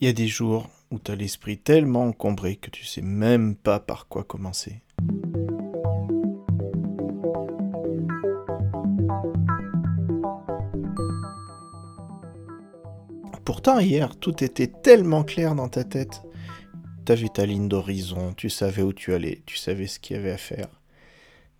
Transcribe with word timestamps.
Il 0.00 0.06
y 0.06 0.10
a 0.10 0.12
des 0.12 0.28
jours 0.28 0.70
où 0.92 1.00
tu 1.00 1.10
as 1.10 1.16
l'esprit 1.16 1.58
tellement 1.58 2.04
encombré 2.04 2.54
que 2.54 2.70
tu 2.70 2.84
sais 2.84 3.02
même 3.02 3.56
pas 3.56 3.80
par 3.80 4.06
quoi 4.06 4.22
commencer. 4.22 4.80
Pourtant, 13.44 13.80
hier, 13.80 14.14
tout 14.14 14.44
était 14.44 14.68
tellement 14.68 15.24
clair 15.24 15.56
dans 15.56 15.68
ta 15.68 15.82
tête. 15.82 16.22
Tu 17.04 17.10
avais 17.10 17.28
ta 17.28 17.44
ligne 17.44 17.66
d'horizon, 17.66 18.34
tu 18.34 18.50
savais 18.50 18.82
où 18.82 18.92
tu 18.92 19.14
allais, 19.14 19.42
tu 19.46 19.56
savais 19.56 19.88
ce 19.88 19.98
qu'il 19.98 20.14
y 20.14 20.18
avait 20.20 20.30
à 20.30 20.38
faire. 20.38 20.68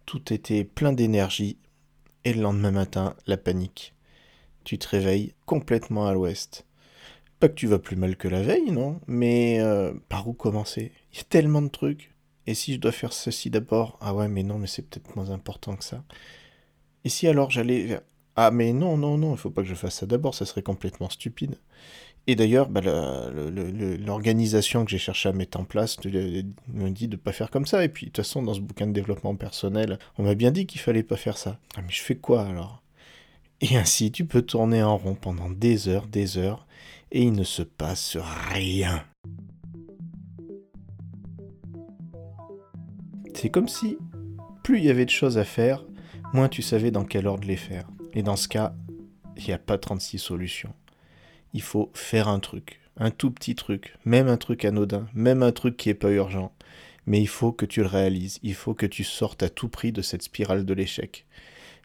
Tout 0.07 0.33
était 0.33 0.63
plein 0.63 0.93
d'énergie. 0.93 1.59
Et 2.25 2.33
le 2.33 2.43
lendemain 2.43 2.71
matin, 2.71 3.17
la 3.27 3.37
panique. 3.37 3.95
Tu 4.63 4.79
te 4.79 4.87
réveilles 4.87 5.35
complètement 5.45 6.07
à 6.07 6.13
l'ouest. 6.13 6.68
Pas 7.41 7.49
que 7.49 7.55
tu 7.55 7.69
vas 7.69 7.79
plus 7.79 7.97
mal 7.97 8.17
que 8.17 8.29
la 8.29 8.43
veille, 8.43 8.73
non, 8.73 9.01
mais 9.07 9.61
euh, 9.61 9.93
par 10.09 10.27
où 10.27 10.33
commencer? 10.33 10.93
Il 11.13 11.19
y 11.19 11.21
a 11.21 11.25
tellement 11.25 11.63
de 11.63 11.69
trucs. 11.69 12.13
Et 12.47 12.55
si 12.55 12.75
je 12.75 12.81
dois 12.81 12.93
faire 12.93 13.13
ceci 13.13 13.51
d'abord? 13.51 13.99
Ah 14.01 14.15
ouais, 14.15 14.27
mais 14.27 14.43
non, 14.43 14.59
mais 14.59 14.67
c'est 14.67 14.83
peut-être 14.83 15.15
moins 15.15 15.31
important 15.31 15.77
que 15.77 15.85
ça. 15.85 16.03
Et 17.05 17.09
si 17.09 17.29
alors 17.29 17.51
j'allais... 17.51 18.01
Ah 18.37 18.51
mais 18.51 18.73
non, 18.73 18.97
non, 18.97 19.19
non, 19.19 19.33
il 19.33 19.39
faut 19.39 19.51
pas 19.51 19.63
que 19.63 19.69
je 19.69 19.75
fasse 19.75 19.97
ça 19.97 20.07
d'abord, 20.07 20.35
ça 20.35 20.47
serait 20.47 20.63
complètement 20.63 21.11
stupide. 21.11 21.59
Et 22.27 22.37
d'ailleurs, 22.37 22.69
bah, 22.69 22.81
l'organisation 22.81 24.85
que 24.85 24.91
j'ai 24.91 24.99
cherché 24.99 25.29
à 25.29 25.33
mettre 25.33 25.59
en 25.59 25.65
place 25.65 25.99
me 26.05 26.91
dit 26.91 27.09
de 27.09 27.17
ne 27.17 27.21
pas 27.21 27.33
faire 27.33 27.51
comme 27.51 27.67
ça. 27.67 27.85
Et 27.85 27.89
puis, 27.89 28.07
de 28.07 28.11
toute 28.11 28.25
façon, 28.25 28.43
dans 28.43 28.53
ce 28.53 28.61
bouquin 28.61 28.87
de 28.87 28.93
développement 28.93 29.35
personnel, 29.35 29.99
on 30.19 30.25
m'a 30.25 30.35
bien 30.35 30.51
dit 30.51 30.67
qu'il 30.67 30.81
fallait 30.81 31.03
pas 31.03 31.17
faire 31.17 31.39
ça. 31.39 31.59
Ah, 31.77 31.83
mais 31.83 31.91
je 31.91 32.03
fais 32.03 32.17
quoi 32.17 32.43
alors? 32.43 32.83
Et 33.61 33.77
ainsi, 33.77 34.13
tu 34.13 34.25
peux 34.25 34.43
tourner 34.43 34.83
en 34.83 34.97
rond 34.97 35.15
pendant 35.15 35.51
des 35.51 35.89
heures, 35.89 36.07
des 36.07 36.39
heures, 36.39 36.67
et 37.11 37.23
il 37.23 37.33
ne 37.33 37.43
se 37.43 37.63
passe 37.63 38.17
rien. 38.51 39.05
C'est 43.35 43.51
comme 43.51 43.69
si 43.69 43.99
plus 44.63 44.79
il 44.79 44.85
y 44.85 44.91
avait 44.91 45.05
de 45.05 45.11
choses 45.11 45.39
à 45.39 45.45
faire, 45.45 45.85
moins 46.33 46.49
tu 46.49 46.63
savais 46.63 46.91
dans 46.91 47.05
quel 47.05 47.27
ordre 47.27 47.49
les 47.49 47.57
faire. 47.57 47.89
Et 48.13 48.23
dans 48.23 48.37
ce 48.37 48.49
cas, 48.49 48.75
il 49.37 49.45
n'y 49.45 49.53
a 49.53 49.59
pas 49.59 49.79
36 49.79 50.19
solutions. 50.19 50.75
Il 51.55 51.63
faut 51.63 51.91
faire 51.95 52.29
un 52.29 52.41
truc, 52.41 52.81
un 52.97 53.11
tout 53.11 53.31
petit 53.31 53.55
truc, 53.55 53.97
même 54.05 54.29
un 54.29 54.37
truc 54.37 54.65
anodin, 54.65 55.07
même 55.15 55.43
un 55.43 55.53
truc 55.53 55.77
qui 55.77 55.89
n'est 55.89 55.95
pas 55.95 56.11
urgent. 56.11 56.53
Mais 57.07 57.21
il 57.21 57.29
faut 57.29 57.53
que 57.53 57.65
tu 57.65 57.81
le 57.81 57.87
réalises, 57.87 58.39
il 58.43 58.55
faut 58.55 58.75
que 58.75 58.87
tu 58.87 59.05
sortes 59.05 59.43
à 59.43 59.49
tout 59.49 59.69
prix 59.69 59.93
de 59.93 60.03
cette 60.03 60.23
spirale 60.23 60.65
de 60.65 60.75
l'échec. 60.75 61.27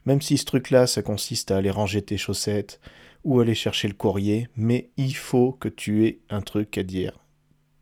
Même 0.06 0.20
si 0.20 0.38
ce 0.38 0.44
truc-là, 0.44 0.86
ça 0.86 1.02
consiste 1.02 1.50
à 1.50 1.56
aller 1.56 1.70
ranger 1.70 2.02
tes 2.02 2.16
chaussettes, 2.16 2.80
ou 3.24 3.40
aller 3.40 3.54
chercher 3.54 3.88
le 3.88 3.94
courrier, 3.94 4.48
mais 4.56 4.90
il 4.96 5.16
faut 5.16 5.52
que 5.52 5.68
tu 5.68 6.06
aies 6.06 6.20
un 6.28 6.42
truc 6.42 6.76
à 6.78 6.82
dire. 6.82 7.18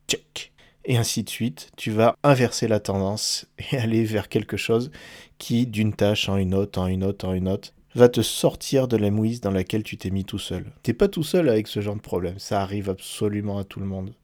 Check. 0.09 0.53
Et 0.85 0.97
ainsi 0.97 1.23
de 1.23 1.31
suite, 1.31 1.71
tu 1.77 1.91
vas 1.91 2.17
inverser 2.23 2.69
la 2.69 2.81
tendance 2.81 3.47
et 3.73 3.77
aller 3.77 4.05
vers 4.05 4.29
quelque 4.29 4.57
chose 4.57 4.91
qui, 5.39 5.67
d'une 5.67 5.95
tâche 5.95 6.29
en 6.29 6.37
une 6.37 6.55
autre, 6.55 6.81
en 6.81 6.87
une 6.87 7.05
autre, 7.05 7.27
en 7.27 7.35
une 7.35 7.49
autre, 7.49 7.73
va 7.95 8.09
te 8.09 8.23
sortir 8.23 8.89
de 8.89 8.97
la 8.97 9.11
mouise 9.11 9.41
dans 9.41 9.51
laquelle 9.51 9.83
tu 9.83 9.99
t'es 9.99 10.11
mis 10.11 10.25
tout 10.25 10.39
seul. 10.39 10.65
T'es 10.83 10.95
pas 10.95 11.09
tout 11.09 11.23
seul 11.23 11.49
avec 11.49 11.69
ce 11.69 11.81
genre 11.81 11.97
de 11.97 12.01
problème, 12.01 12.39
ça 12.39 12.63
arrive 12.63 12.89
absolument 12.89 13.59
à 13.59 13.65
tout 13.65 13.81
le 13.81 13.87
monde. 13.87 14.15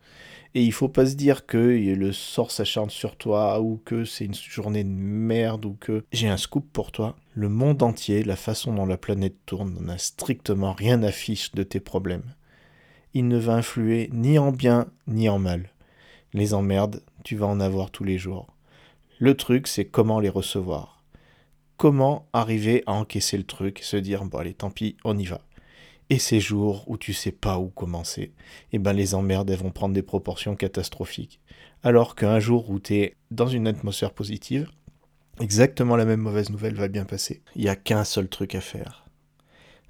Et 0.55 0.63
il 0.63 0.73
faut 0.73 0.89
pas 0.89 1.07
se 1.07 1.15
dire 1.15 1.47
que 1.47 1.59
le 1.59 2.13
sort 2.13 2.51
s'acharne 2.51 2.91
sur 2.91 3.17
toi 3.17 3.61
ou 3.61 3.81
que 3.85 4.05
c'est 4.05 4.25
une 4.25 4.35
journée 4.35 4.85
de 4.85 4.89
merde 4.89 5.65
ou 5.67 5.77
que 5.79 6.05
j'ai 6.13 6.29
un 6.29 6.37
scoop 6.37 6.67
pour 6.73 6.91
toi. 6.91 7.17
Le 7.35 7.49
monde 7.49 7.83
entier, 7.83 8.25
la 8.25 8.37
façon 8.37 8.73
dont 8.73 8.87
la 8.87 8.97
planète 8.97 9.37
tourne, 9.47 9.79
n'a 9.81 9.99
strictement 9.99 10.73
rien 10.73 11.03
à 11.03 11.13
fiche 11.13 11.53
de 11.53 11.63
tes 11.63 11.81
problèmes. 11.81 12.35
Il 13.15 13.29
ne 13.29 13.39
va 13.39 13.55
influer 13.55 14.09
ni 14.13 14.39
en 14.39 14.53
bien 14.53 14.87
ni 15.07 15.29
en 15.29 15.39
mal. 15.39 15.71
Les 16.33 16.55
emmerdes, 16.55 17.03
tu 17.25 17.37
vas 17.37 17.47
en 17.47 17.61
avoir 17.61 17.91
tous 17.91 18.05
les 18.05 18.19
jours. 18.19 18.47
Le 19.19 19.37
truc, 19.37 19.67
c'est 19.67 19.87
comment 19.87 20.21
les 20.21 20.29
recevoir. 20.29 21.03
Comment 21.77 22.27
arriver 22.33 22.83
à 22.87 22.92
encaisser 22.92 23.37
le 23.37 23.45
truc 23.45 23.81
se 23.83 23.97
dire 23.97 24.25
bon 24.25 24.39
allez 24.39 24.55
tant 24.55 24.70
pis, 24.70 24.97
on 25.05 25.17
y 25.17 25.25
va. 25.25 25.41
Et 26.11 26.19
ces 26.19 26.41
jours 26.41 26.85
où 26.86 26.96
tu 26.96 27.13
sais 27.13 27.33
pas 27.33 27.58
où 27.58 27.69
commencer, 27.69 28.33
eh 28.73 28.79
ben 28.79 28.95
les 28.95 29.14
emmerdes 29.14 29.51
vont 29.51 29.70
prendre 29.70 29.95
des 29.95 30.02
proportions 30.02 30.57
catastrophiques. 30.57 31.41
Alors 31.83 32.14
qu'un 32.14 32.41
jour 32.41 32.70
où 32.70 32.80
tu 32.80 32.95
es 32.96 33.17
dans 33.30 33.46
une 33.46 33.67
atmosphère 33.67 34.13
positive, 34.13 34.70
exactement 35.39 35.96
la 35.96 36.07
même 36.07 36.20
mauvaise 36.20 36.51
nouvelle 36.51 36.74
va 36.74 36.89
bien 36.89 37.05
passer. 37.05 37.42
Il 37.57 37.63
n'y 37.63 37.69
a 37.69 37.77
qu'un 37.77 38.05
seul 38.05 38.29
truc 38.29 38.55
à 38.55 38.61
faire. 38.61 39.05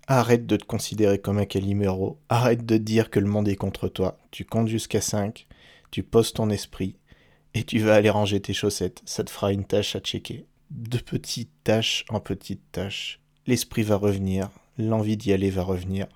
Arrête 0.09 0.47
de 0.47 0.57
te 0.57 0.65
considérer 0.65 1.19
comme 1.19 1.39
un 1.39 1.45
calimero, 1.45 2.19
arrête 2.29 2.67
de 2.67 2.79
dire 2.79 3.11
que 3.11 3.21
le 3.21 3.27
monde 3.27 3.49
est 3.49 3.57
contre 3.57 3.89
toi. 3.89 4.19
Tu 4.31 4.45
comptes 4.45 4.69
jusqu'à 4.69 5.01
5, 5.01 5.47
tu 5.91 6.03
poses 6.03 6.33
ton 6.33 6.51
esprit, 6.51 6.97
et 7.55 7.63
tu 7.63 7.79
vas 7.79 7.95
aller 7.95 8.11
ranger 8.11 8.41
tes 8.41 8.55
chaussettes. 8.55 9.03
Ça 9.05 9.23
te 9.23 9.31
fera 9.31 9.53
une 9.53 9.65
tâche 9.65 9.95
à 9.97 10.01
checker. 10.01 10.47
De 10.71 10.99
petites 10.99 11.53
tâches 11.65 12.05
en 12.09 12.21
petites 12.21 12.73
tâches. 12.73 13.21
L'esprit 13.47 13.83
va 13.83 13.97
revenir, 13.97 14.51
l'envie 14.79 15.17
d'y 15.17 15.33
aller 15.33 15.51
va 15.51 15.63
revenir. 15.63 16.07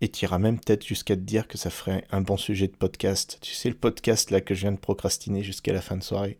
Et 0.00 0.08
tu 0.08 0.24
iras 0.24 0.38
même 0.38 0.58
peut-être 0.58 0.84
jusqu'à 0.84 1.16
te 1.16 1.20
dire 1.20 1.46
que 1.46 1.56
ça 1.56 1.70
ferait 1.70 2.04
un 2.10 2.20
bon 2.20 2.36
sujet 2.36 2.66
de 2.66 2.76
podcast. 2.76 3.38
Tu 3.40 3.54
sais, 3.54 3.68
le 3.68 3.76
podcast 3.76 4.30
là 4.30 4.40
que 4.40 4.54
je 4.54 4.62
viens 4.62 4.72
de 4.72 4.78
procrastiner 4.78 5.42
jusqu'à 5.42 5.72
la 5.72 5.80
fin 5.80 5.96
de 5.96 6.02
soirée. 6.02 6.38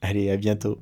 Allez, 0.00 0.30
à 0.30 0.36
bientôt. 0.36 0.78